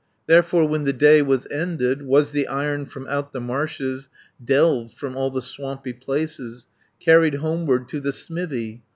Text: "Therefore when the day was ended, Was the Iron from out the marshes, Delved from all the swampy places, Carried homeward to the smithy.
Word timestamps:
"Therefore 0.25 0.67
when 0.67 0.83
the 0.85 0.93
day 0.93 1.21
was 1.21 1.45
ended, 1.51 2.01
Was 2.01 2.31
the 2.31 2.47
Iron 2.47 2.87
from 2.87 3.05
out 3.05 3.33
the 3.33 3.39
marshes, 3.39 4.09
Delved 4.43 4.95
from 4.97 5.15
all 5.15 5.29
the 5.29 5.43
swampy 5.43 5.93
places, 5.93 6.65
Carried 6.99 7.35
homeward 7.35 7.87
to 7.89 7.99
the 7.99 8.11
smithy. 8.11 8.81